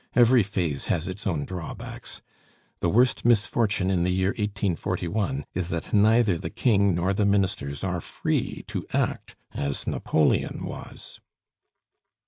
Every 0.15 0.41
phase 0.41 0.85
has 0.85 1.07
its 1.07 1.27
own 1.27 1.45
drawbacks. 1.45 2.23
The 2.79 2.89
worst 2.89 3.23
misfortunes 3.23 3.91
in 3.93 4.01
the 4.01 4.09
year 4.09 4.29
1841 4.29 5.45
is 5.53 5.69
that 5.69 5.93
neither 5.93 6.39
the 6.39 6.49
King 6.49 6.95
nor 6.95 7.13
the 7.13 7.23
ministers 7.23 7.83
are 7.83 8.01
free 8.01 8.63
to 8.65 8.83
act 8.95 9.35
as 9.53 9.85
Napoleon 9.85 10.65
was." 10.65 11.19